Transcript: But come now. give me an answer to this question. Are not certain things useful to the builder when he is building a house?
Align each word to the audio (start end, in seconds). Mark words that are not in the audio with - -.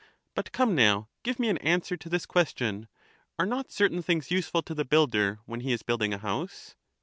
But 0.33 0.51
come 0.51 0.73
now. 0.73 1.09
give 1.21 1.37
me 1.37 1.47
an 1.49 1.59
answer 1.59 1.95
to 1.95 2.09
this 2.09 2.25
question. 2.25 2.87
Are 3.37 3.45
not 3.45 3.71
certain 3.71 4.01
things 4.01 4.31
useful 4.31 4.63
to 4.63 4.73
the 4.73 4.83
builder 4.83 5.37
when 5.45 5.59
he 5.59 5.73
is 5.73 5.83
building 5.83 6.11
a 6.11 6.17
house? 6.17 6.75